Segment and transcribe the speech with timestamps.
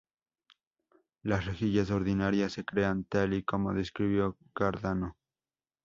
[1.21, 5.15] Las rejillas ordinarias se crean tal y como describió Cardano.